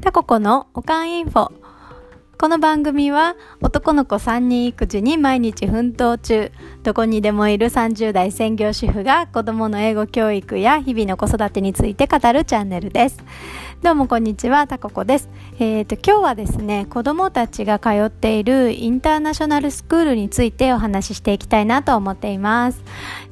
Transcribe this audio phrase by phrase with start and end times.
[0.00, 1.52] タココのおかんインフォ。
[2.38, 6.50] この番組は男の子3人育児に毎日奮闘中。
[6.82, 13.18] どこにでもいる30代専業主婦が子供の英語教育や日々の子育てについて語るチャンネルです。
[13.82, 15.28] どうもこんにちはタココです。
[15.58, 22.82] えーと今日はですね子供たちが通っているインターナショナルスクールについてお話ししていきたいなと思っています。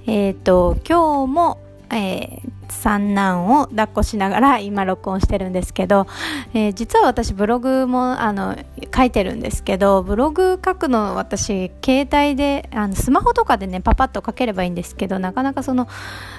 [0.07, 1.59] えーと今日も
[1.91, 6.07] えー、三男を抱っこしながら今録音してるんですけど、
[6.55, 8.57] えー、実は私ブログもあの
[8.95, 15.89] 書いてるんですけどブログ書くの私携帯であのスマホとかでねパパッと書ければいいんですけどなかなかその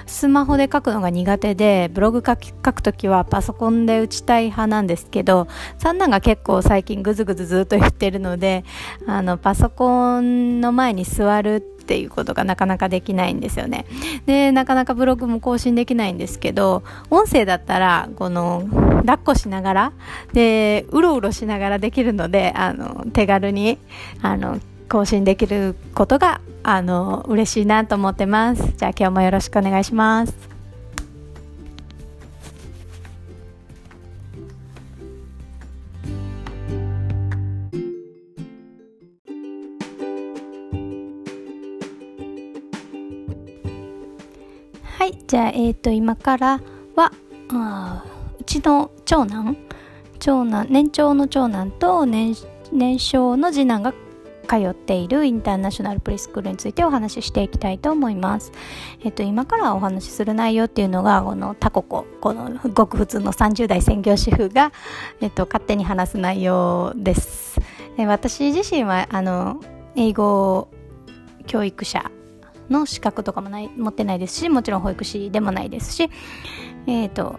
[0.06, 8.64] スマホで書くのが苦手でブログ書き書くときはパソコンで打ちたい派なんですけど三男が結構最近グズグズずっと言ってるので
[9.06, 13.84] あのパソコンの前に座るってていうことがなかなかできないんですよね。
[14.24, 18.68] でなかなかブログも更新できないんですけど音声だったらこの
[19.00, 19.92] 抱っこしながら
[20.32, 23.76] でうろうろしながらできるのであの手軽に
[24.22, 28.62] あの更新できることがあの嬉しいなと思ってます。
[28.76, 30.49] じゃあ今日もよろしくお願いします。
[45.30, 46.60] じゃあえっ、ー、と今から
[46.96, 47.12] は
[47.52, 48.04] あ
[48.40, 49.56] うちの長男
[50.18, 52.34] 長男年長の長男と年
[52.72, 53.92] 年少の次男が
[54.48, 58.50] 通っているインターナショナルプリスクールについてお話ししていきたいと思います。
[59.04, 64.72] えっと、今からお話しする内容っていうのが、このタココ、このごく普通の30代専業主婦が、
[65.20, 67.60] えっと、勝手に話す内容です。
[67.98, 69.60] え私自身は、あの、
[69.94, 70.66] 英語
[71.46, 72.10] 教育者
[72.70, 76.10] の資格とかもない持ってないですしもちろん保育士でもないですし、
[76.86, 77.38] えーと、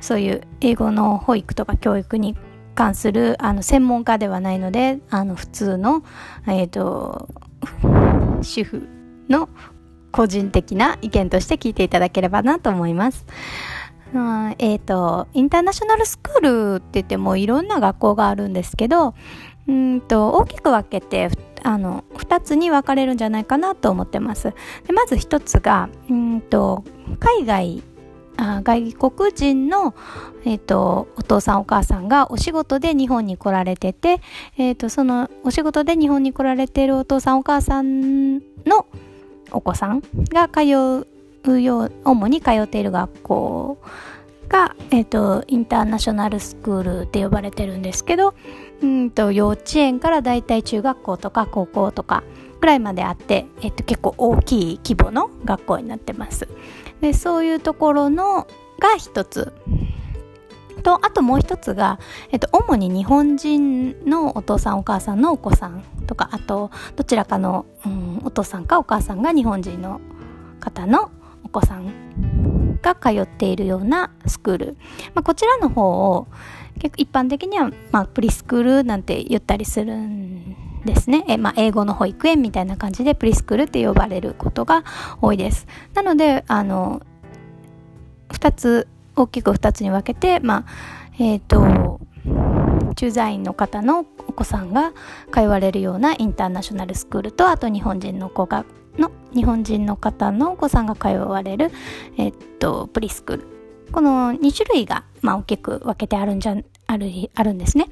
[0.00, 2.36] そういう英語の保育とか教育に
[2.74, 6.02] 関するあの専門家ではないのであの普通の、
[6.46, 7.28] えーと、
[8.42, 8.88] 主婦
[9.28, 9.48] の
[10.10, 13.26] 個人的な意見として聞いていただければなと思います。
[14.14, 19.14] うんえっ、ー、と、インターナショナルスクールって言ってもいろんな学校があるんですけど、
[19.70, 21.30] んと大きく分けて
[21.62, 24.52] あの2つに分かれるんじゃないかなと思ってます。
[24.86, 26.84] でまず1つがうんと
[27.20, 27.82] 海外
[28.36, 29.94] あ外国人の、
[30.44, 34.20] えーと、お父さんお母さんがお仕事で日本に来られてて、
[34.56, 38.86] えーと、そのお仕事で日本に来られているお父さんお母さんの
[39.50, 40.60] お子さんが通
[41.50, 43.78] うよう主に通っている学校
[44.52, 48.34] が、えーと、インターナショナルスクールって呼ばれてるんですけど
[48.82, 52.22] うんと幼稚園からだいたい中学校とか高校とか
[52.60, 56.46] ぐらいまであって、えー、と結構大きい規模の学校になってます。
[57.00, 58.46] でそういうところの
[58.78, 59.52] が一つ。
[60.84, 62.00] とあともう一つが、
[62.32, 70.00] えっと、主に日本人のお父さんお母さんのお子さんとかあとどちらかの、うん、お父さんかお母さんが日本人の
[70.58, 71.12] 方の
[71.44, 71.92] お子さん
[72.82, 74.76] が通っているようなスクール、
[75.14, 76.26] まあ、こちらの方を
[76.78, 81.24] 結構一般的には、まあ、プリスクールなんて言ったりするんですね。
[81.28, 84.84] え、まあ、英語の保育園みたいな感じでプリスクールって呼ばれることが
[85.20, 85.66] 多いです。
[85.94, 87.02] なので、あの、
[88.30, 90.64] 2つ、大きく2つに分けて、まあ、
[91.18, 92.00] えっ、ー、と、
[92.94, 94.92] 駐在員の方のお子さんが
[95.32, 98.64] 通われるようなインターナショナルスクールとあと日本人の子が
[98.98, 101.70] の日本人の方のお子さんが通われる、
[102.18, 103.46] えっと、プリスクール。
[103.92, 107.88] この2種類が、まあ、大きく分けてあるんじゃ、ある、あるんですね。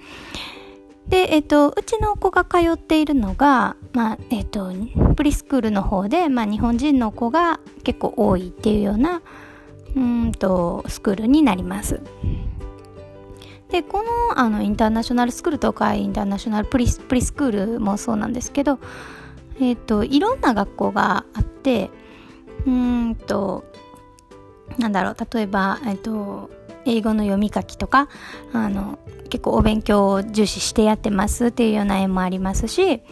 [1.09, 4.73] で、えっと、うちの子が通っているのが、まあ、えっと、
[5.17, 9.23] プリスクールの方で、まあ、日本人の子が結構多いっていうような、
[9.97, 12.01] うんと、スクールになります。
[13.71, 18.79] で、この、あの、インターナショナルスクールとか、インターナショナルプリプリスクールもそうなんですけど、
[19.61, 21.91] え、ー、といろんな学校があって
[22.67, 23.65] うんと
[24.79, 26.51] なんだろう例えば、えーと、
[26.87, 28.09] 英語の読み書きとか
[28.53, 33.03] あの結構お勉強を重視してやってますっていうような絵もありますし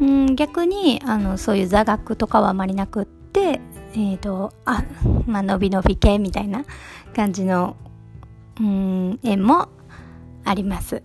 [0.00, 4.84] うん逆にあのそういう座学とかはあまりなくってえっ、ー、とあ
[5.26, 6.64] まあのびのび系みたいな
[7.16, 7.76] 感じの
[8.60, 9.68] うん絵も
[10.44, 11.02] あります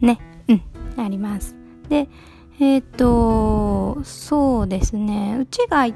[0.00, 0.62] ねうん
[1.04, 1.56] あります
[1.88, 2.08] で
[2.60, 5.36] えっ、ー、と、そうですね。
[5.40, 5.94] うちが言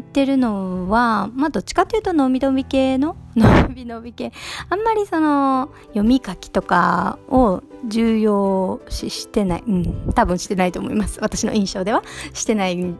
[0.00, 4.32] ってるのは、まあ、どっちかというと、のびのび系の、のびのび系。
[4.70, 9.64] あんまりその、読み書きとかを重要視してない。
[9.66, 11.18] うん、多分してないと思います。
[11.20, 12.02] 私の印象では。
[12.32, 12.94] してない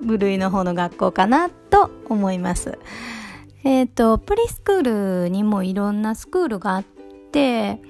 [0.00, 2.78] 部類の方の学校かなと思います。
[3.64, 6.95] えっ、ー、と、プリスクールにもいろんなスクールがあって、
[7.36, 7.82] て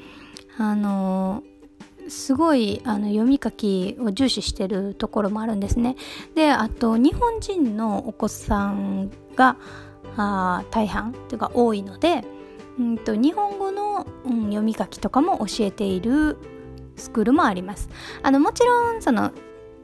[0.59, 1.45] あの
[2.09, 5.97] すごいあの読み書きを重視してるところもあるんですね。
[6.35, 9.57] であと日本人のお子さんが
[10.17, 12.25] あ大半というか多いので、
[12.79, 16.39] うんと、日本語の、うん、読み書きとかも教えている
[16.97, 17.89] スクールもあります。
[18.23, 19.33] あのもちろんその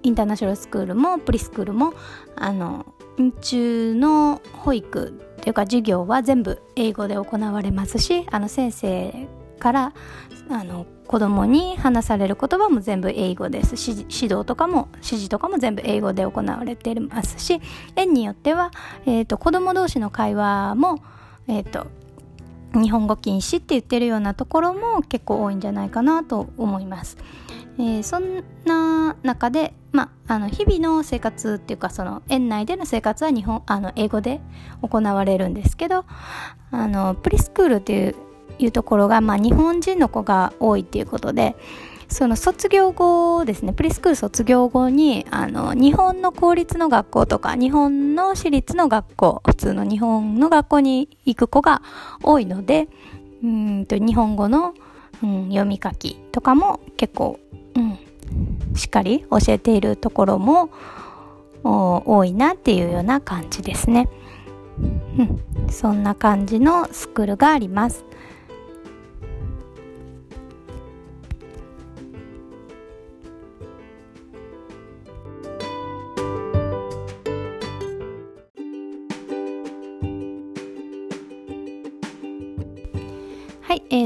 [0.03, 1.95] インターナショナルスクールもプリスクールも
[2.35, 2.87] あの
[3.19, 9.29] 日中の保育っていうか授業は全部英語で行われますしあの先生
[9.63, 9.93] から
[10.51, 17.61] あの子供に話される言葉も全部英語です指導とかも指示とかも全部英語で行われていますし
[17.95, 18.73] 園によっては、
[19.07, 20.99] えーと、子供同士の会話も、
[21.47, 21.87] えーと
[22.75, 27.19] 日本語禁止って言ってるようなところも結構多いんじゃないかなと思います。
[27.79, 34.41] えー、そんな中で、まあ、あの日々の生活っていうかその園内での生活は日本あの英語で
[34.83, 36.07] 行われるんですけど
[36.71, 38.17] あのプリスクールっていう
[38.59, 41.57] いうところが、まあ、日本人の子が多いっていうことで
[42.09, 51.81] その卒業後ですねプリスクール卒業後にあの日本の公立の学校とか日本の私立の学校普通の日本の学校に行く子が
[52.23, 52.89] 多いので
[53.43, 54.75] うんと日本語の、
[55.23, 57.41] うん、読み書きとかも結構
[57.75, 60.71] うん、しっかり教えているところも
[61.65, 64.09] 多いなっていうような感じですね。
[64.79, 68.05] うん、そんな感じのスクールがあります。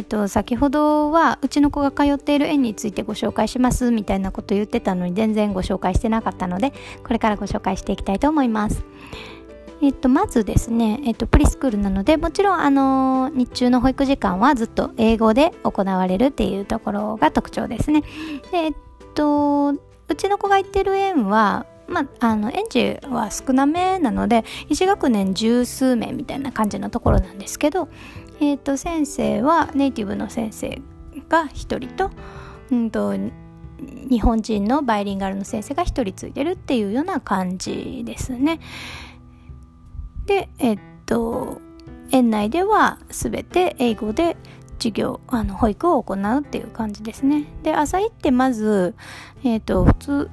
[0.07, 6.73] と、先ほどはうちの子が通っている園についてご紹介しますみたいなこと言ってたのに全然ご紹介してなかったので
[7.05, 8.85] これからご紹介していきたいと思います。
[9.83, 18.03] えっと、まずですね、えっと、プリスクールなのでもちろん、あの日中の保育時間はずっと英語で行われるっていうところが特徴ですね。
[18.51, 18.75] でえっ
[19.15, 19.75] と
[20.09, 27.89] うちの子が行ってる園はまあ、あの園児は少なめなので1学年十数名みたいな感じのところなんですけど、
[28.41, 30.83] えーと、先生はネイティブの先生
[31.29, 32.11] が1人と,、
[32.71, 33.15] うんと、
[33.79, 38.61] 日本人のバイリンガルの先生が1人ついてるっていうような感じですね。
[40.27, 41.61] でえっ、と
[42.11, 44.37] 園内では全て英語で
[44.79, 47.47] 授業あの保育を行うっていう感じですね。
[47.63, 48.95] で朝行ってまず、
[49.45, 50.31] えーと普通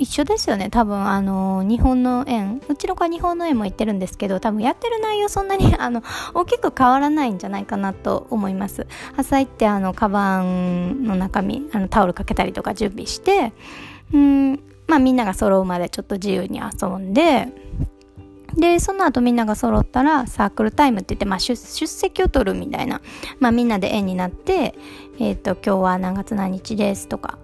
[0.00, 0.70] 一緒ですよね。
[0.70, 6.02] 多分あの日本の園うちの子は日本の園も行ってるんですけど多分やってる内容そんなに あの
[6.32, 8.86] 大きく変わらないんじゃないかなと思います。
[9.18, 13.52] 朝行ってあのカバンの中身あのタオルかけたりとか準備して
[14.14, 14.54] うん
[14.86, 17.48] まあみんなが揃うまでちょっと自由に遊んで
[18.56, 23.00] でその後みんなが揃ったらサークルタイムって言って、まあ、出席を取るみたいな、
[23.38, 24.74] まあ、みんなで園になって、
[25.20, 27.38] えっ、ー、と今日は何月何日ですとか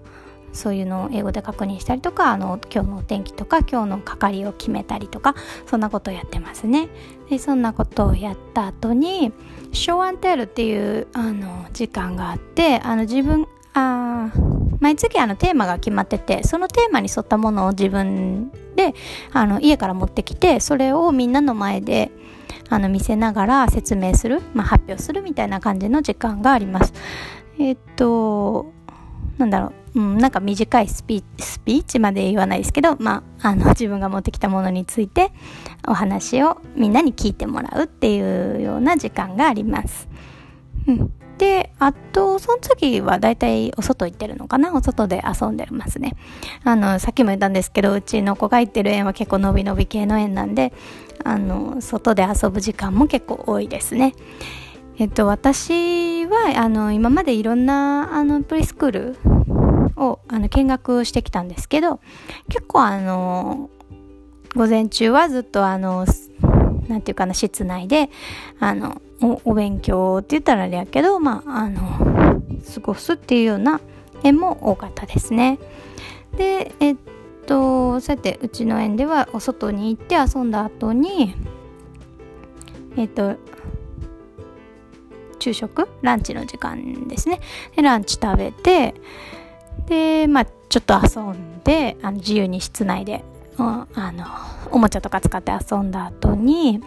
[0.57, 5.35] そういうのを英語で確認したりとかあの今日のお天気とか今日の係を決めたりとか
[5.67, 6.89] そんなことをやってますね
[7.31, 9.33] でそんなことをやった後に
[9.73, 14.33] ショーアンテールっていうあの時間があってあの自分あ
[14.81, 18.95] 毎月あのテーマが決まっててそのテーマに沿ったものを自分で
[19.33, 22.11] あの家から持ってきてそれをみんなの前で
[22.69, 26.93] あの見せながら説明する、まあ、発表するみたいな感じの時間があります。
[27.59, 28.73] えっと
[29.39, 35.33] なんだろう、うん、なんか短いスピスピーチまで言わないですけど、まあ、あの、 自分が持ってきたものについて
[35.89, 40.07] お話をみんなに聞いてもらうっていうような時間があります。
[40.87, 41.13] うん。
[41.39, 44.75] で、あと、その次はだいたいお外行ってるのかな？
[44.75, 46.15] お外で遊んでますね。
[46.63, 50.75] あの、さっきも言ったんですけど、うちの子が行ってる園は結構のびのび系の園なんで、
[51.25, 54.15] あの、外で遊ぶ時間も結構多いですね。
[54.99, 59.17] えっと、私はあの今までいろんなあのプリスクール
[59.97, 62.01] をあの見学してきたんですけど
[62.49, 63.71] 結構あの
[64.55, 66.07] 午前中はずっとあの
[66.89, 68.11] なんていうかな室内で
[68.61, 69.01] あの
[69.45, 71.81] お勉強って言ったらあれやけどまああの
[72.75, 73.81] 過ごすっていうような
[74.23, 75.59] 絵も多かったですね。
[76.37, 76.97] でえっ
[77.47, 81.35] とそうやってうちの園ではお外に行って遊んだ後に
[82.97, 83.37] えっと
[85.39, 85.89] 昼食？
[86.03, 87.41] ランチの時間ですね
[87.77, 88.95] でランチ食べて
[89.87, 93.25] でまあちょっと遊んであの自由に室内で
[93.59, 94.25] あの
[94.71, 96.81] おもちゃとか使って遊んだ後に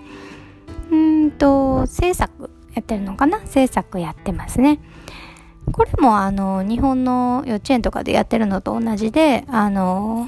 [0.92, 3.46] うんと制作やってるのかな？
[3.46, 4.80] 制作やってますね。
[5.72, 10.28] これもあの日本の幼稚園とかでやってるのと同じであの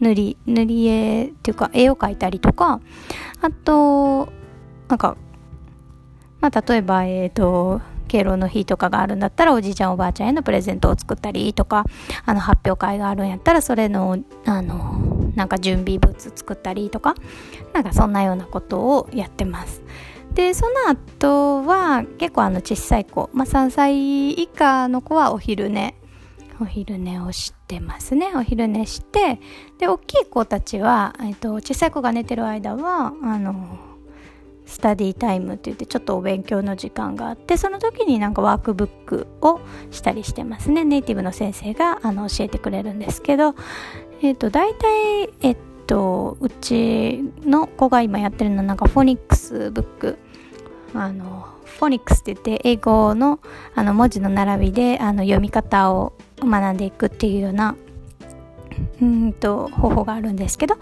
[0.00, 2.80] 塗り塗り絵っていうか絵を描いたりとか
[3.42, 4.32] あと
[4.88, 5.16] なんか
[6.40, 11.84] まあ、例えば、えっ、ー、と、敬老の日とかがあるんだったらおじいちゃんおばあちゃんへのプレゼントを作ったりとか
[12.26, 17.14] あの発表会があるんやったらそれのあのなんか準備物作ったりとか
[17.72, 19.82] なんかそんなようなことをやってます。
[20.34, 25.96] でその後は結構あの小さい子、まあ、3歳以下の子はお昼寝
[26.60, 28.32] お昼寝をしてますね。
[28.34, 29.40] お昼寝して
[29.78, 33.89] で大きい子たちは、えっと、小さい子が寝てる間はあの
[34.70, 39.60] スタディタイムって言ってちょっとお勉強の時間があってその時になんかワークブックを
[39.90, 40.84] したりしてますね。
[40.84, 43.56] ネイティブの先生があの教えてくれるんですけど
[44.22, 45.56] えっ、ー、と大体えっ
[45.88, 50.18] とうちの子が今やってるのはなんかフォニックスブック。
[50.94, 53.40] あのフォニックスって言って英語の
[53.74, 57.76] あの文字の並びであの読み方を学んでいくっていうような
[59.00, 60.76] うんと方法があるんですけど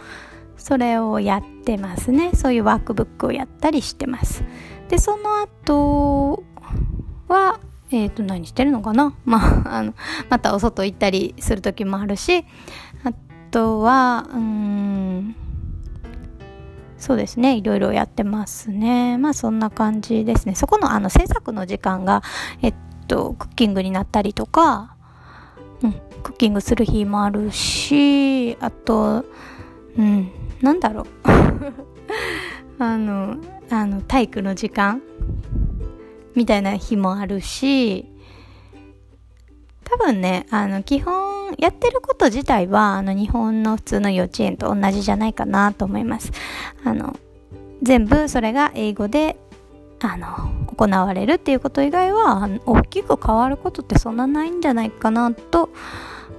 [0.69, 2.33] それをやってますね。
[2.35, 4.45] そういうワークブックをやったりしてます。
[4.91, 6.45] でその後
[7.27, 7.59] は
[7.91, 9.15] えっ、ー、と何してるのかな？
[9.25, 9.95] まああの
[10.29, 12.45] またお外行ったりする時もあるし
[13.03, 13.15] あ
[13.51, 15.35] とはうん
[16.99, 17.57] そうですね。
[17.57, 19.17] いろいろやってますね。
[19.17, 20.55] まあそんな感じですね。
[20.55, 22.23] そこのあの制作の時間が
[22.61, 22.75] えっ
[23.07, 24.97] とクッキングになったりとか
[25.83, 29.25] うんクッキングする日もあるしあと
[29.97, 30.31] うん
[30.63, 31.07] なんだろう。
[32.83, 33.37] あの
[33.71, 35.03] あの体育の時間？
[36.35, 38.07] みたいな日もあるし
[39.83, 46.31] 多分ねあの基本やってること自体はあの日本の普通の幼稚園と同じじゃないかなと思います。
[46.85, 47.17] あの
[47.83, 49.37] 全部それが英語で
[50.01, 50.27] あの
[50.77, 55.71] 行われるっていうこと以外は大きく変わることってそんなないんじゃないかなと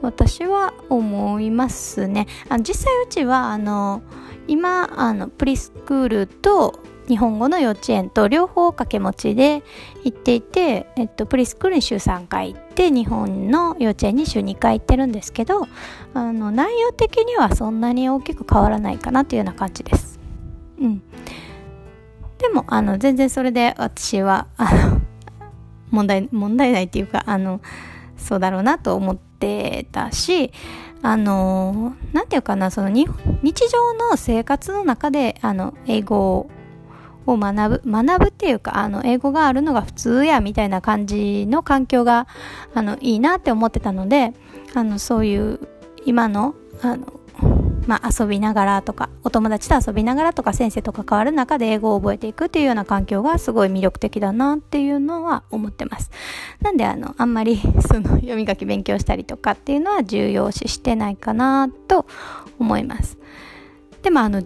[0.02, 4.02] 私は思いますねあの実際うちはあの
[4.48, 6.80] 今あのプリスクールと
[7.10, 9.64] 日本語の幼稚園と両方掛け持ちで
[10.04, 15.68] 行っていて、えっと、プリスクールに週3回行って日本の幼稚園に週2回行ってるんですけど
[16.14, 20.20] あの内容的にはそんなに大きく変わらないかなというような感じです。
[20.80, 21.02] うん、
[22.38, 25.02] でもあの全然それで私はあの
[25.90, 27.60] 問題問題ないっていうかあの
[28.18, 29.29] そうだろうなと思って
[29.92, 30.52] たし
[31.02, 33.08] あの何て言うかなその日
[33.70, 36.50] 常の生活の中であの英語
[37.26, 42.28] を学ぶ学ぶっていうかあの英語があるのが普通やみたいな感じの環境が
[42.74, 44.34] あのいいなって思ってたので
[44.74, 45.60] あのそういう
[46.06, 47.19] 今のあの
[47.88, 56.12] まあ、遊びながらとかお友達と遊びながらとか先生と関わる中で英語を覚えていくっていうような環境がすごい魅力的だなっていうのは思ってます。
[56.62, 62.06] なんであのあんまりその読み書き勉強したりとかっていうのは重要視してないかなと
[62.60, 63.18] 思います。
[64.02, 64.42] でもあの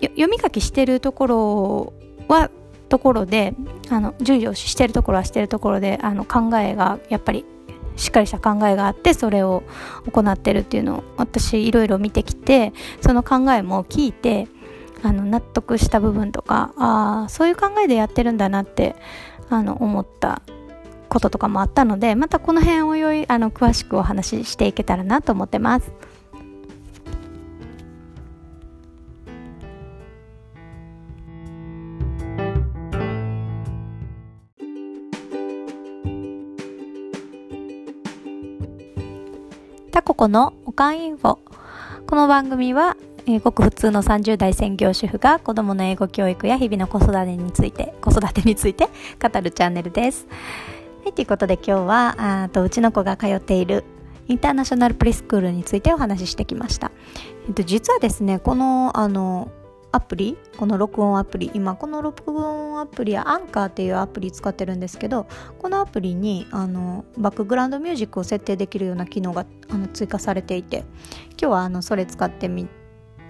[0.00, 1.92] 読み書きしてるところ
[2.28, 2.50] は
[2.88, 3.54] ところで
[3.90, 7.44] あの重要視してるところはしてるところであの考えがやっぱり
[7.96, 9.62] しっかりした考えがあってそれを
[10.12, 14.48] 行ってるっていうのを私いろいろ見てきてその考えも聞いて
[15.02, 18.96] あの納得した部分とかああそういう考えでやってるんだなって
[19.50, 20.42] あの思った
[21.08, 25.92] こととかもあったのでまたこの辺をよいあの詳しくお話ししていけたらなと思ってます。
[40.16, 41.38] タココのおかんインフォ。
[42.06, 42.96] この番組は、
[43.26, 48.88] えー、ごく普通の30代専業主婦が子供の英語教育や日々の子育てについて、子育てについて
[49.20, 50.26] 語るチャンネルです。
[51.04, 53.84] はい、ということで今日は、あとうちの子が通っている
[54.26, 56.90] インターナショナルプリスクールについてお話ししてきました。
[57.48, 59.50] えっと、実はですね、この、あの、
[59.96, 65.26] アプリこの録音アプリ今この録音アプリはアンカーっていうアプリ使ってるんですけど
[65.58, 70.84] このアプリにあのバックグラウンドミュージックを設定できるような機能があの追加されていて
[71.30, 72.68] 今日はあのそれ使ってみ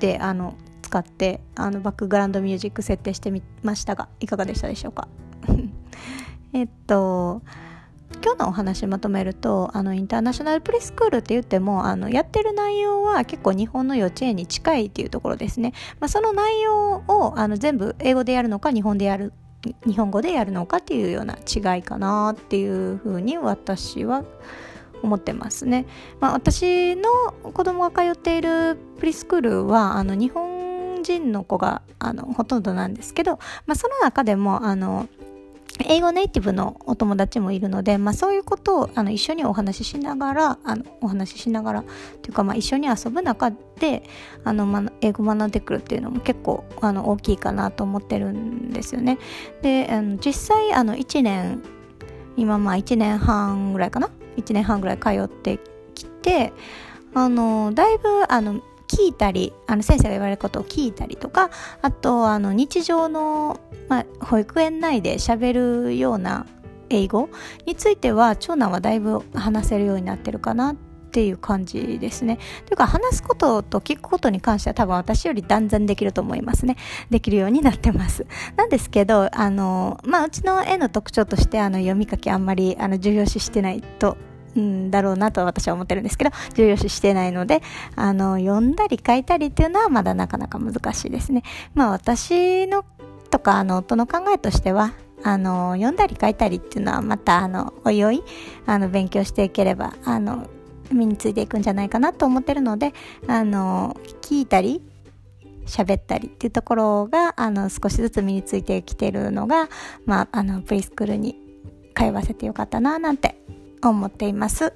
[0.01, 5.07] てあの使ってあのバックグラウンドミュージック設定してみましたがいかがでしたでしょうか？
[6.53, 7.43] えっと
[8.27, 19.33] 今日のお話まとめるとあのインターナショナルプリスクールって言ってもあのやってる内容は結構日本の幼稚園に近いっていうところですね、まあ、その内容をあの全部英語でやるのか日本でやる
[19.87, 24.25] 日本語でやるのかっていうような違いかなっていうふうに私は
[25.05, 25.87] 思ってますね、
[26.19, 27.09] まあ、私の
[27.53, 35.09] 子供が通っているプリスクールはあの日本人の子があのほとんどなんですけど、まあ、その中でもあの
[35.85, 41.85] 英語ネイティブのお友達もいるので、まあ、そういうことをあの一緒にお話ししながらあのお話ししながら
[42.23, 44.03] というか、まあ、一緒に遊ぶ中で
[44.45, 49.19] あの、ま、英語学んでくるっていうのも結構あの大きいかなと思ってるんですよね。
[49.63, 51.63] であの実際あの1年
[52.37, 55.59] 今まあ1年半ぐらいかな？1年半ぐらい通って
[55.95, 56.53] きて
[57.15, 61.51] あのだいぶあの聞いたりあの先生が言われることを聞いたりとか
[61.83, 66.47] あとあの日常の、まあ、保育園内で喋るような
[66.89, 67.29] 英語
[67.67, 70.77] については長男はだいぶ話せるようになってるかなっ
[71.17, 72.39] ていう感じですね。
[72.67, 76.77] というか話すことと聞くことに関しては多分私より断然できると思いますね。
[77.09, 78.27] できるようになってます。
[78.57, 84.19] なんですけど、あの、まあ、うちの絵の特徴としてあの読み書きあんまりあの重要視してないと
[84.59, 87.63] んだろうなと私は思ってるんですけど重要視してないので
[87.95, 91.43] あの読んだり書いたりっていうのはまだなかなか難しいですね。
[91.75, 92.85] まあ私の
[93.31, 98.23] とかあの夫の考えとしてはあの読んだり書いたりっていうのはまたあのおいおい
[98.67, 100.49] あの勉強していければあの
[100.93, 102.93] 身についていくんじゃないかなと思ってるので
[103.27, 104.83] あの聞いたり
[105.67, 109.69] 喋ったりっていうところがあの少しずつ身についてきてるのが、
[110.05, 111.37] まあ、あのプリスクールに
[111.95, 113.36] 通わせてよかったななんて
[113.83, 114.73] 思っています。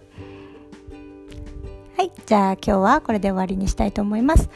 [1.96, 4.48] はいじゃあ今日はこれで終わりにしたいと思います。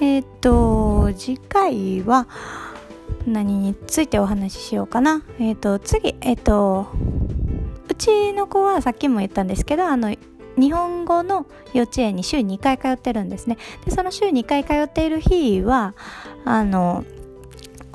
[0.00, 2.28] えっ、ー、と次回は
[3.26, 5.22] 何についてお話ししようかな。
[5.38, 6.86] えっ、ー、と次えっ、ー、と
[7.88, 10.14] うちの子はさっきも言ったんですけどあの
[10.56, 13.58] 日本語の幼稚園に週2回通ってるんですね。
[13.84, 15.94] でその週2回通っている日は
[16.44, 17.04] あの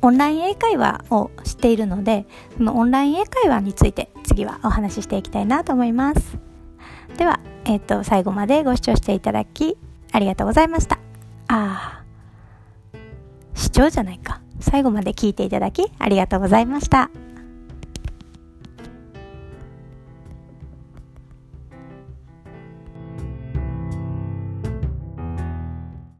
[0.01, 2.25] オンライン英会話をしているので
[2.57, 6.37] そのオンライン英会話について次はお話ししていきたいなと思います。
[7.17, 9.77] では、えーと、最後までご視聴していただき
[10.11, 10.99] ありがとうございました。
[11.47, 12.03] あ
[13.53, 14.41] 視聴じゃないか。
[14.59, 17.09] 最後まで聞いていただきありがとうございました。